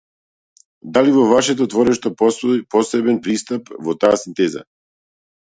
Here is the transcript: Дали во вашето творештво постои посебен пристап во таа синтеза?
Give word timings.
Дали 0.95 1.11
во 1.17 1.25
вашето 1.31 1.67
творештво 1.73 2.11
постои 2.23 2.65
посебен 2.77 3.21
пристап 3.29 3.71
во 3.91 3.97
таа 4.01 4.19
синтеза? 4.25 4.67